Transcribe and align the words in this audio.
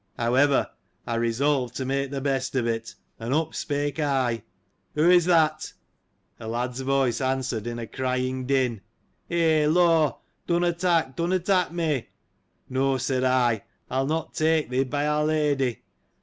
—However, 0.27 0.67
I 1.05 1.13
resolved 1.13 1.75
to 1.75 1.85
make 1.85 2.09
the 2.09 2.21
best 2.21 2.55
of 2.55 2.65
it, 2.65 2.95
and 3.19 3.35
up 3.35 3.53
spake 3.53 3.99
I. 3.99 4.41
"Who 4.95 5.07
is 5.11 5.25
that?" 5.25 5.71
A 6.39 6.47
lad's 6.47 6.79
voice 6.81 7.21
answered, 7.21 7.67
in 7.67 7.77
a 7.77 7.85
crying 7.85 8.47
din," 8.47 8.81
Eh, 9.29 9.67
Law! 9.69 10.17
dunna 10.47 10.73
tak'— 10.73 11.15
dunna 11.15 11.37
tak' 11.37 11.71
me." 11.71 12.09
No, 12.67 12.97
said 12.97 13.23
I, 13.23 13.61
I'll 13.91 14.07
not 14.07 14.33
take 14.33 14.71
thee, 14.71 14.85
by 14.85 15.05
our 15.05 15.23
Lady. 15.23 15.83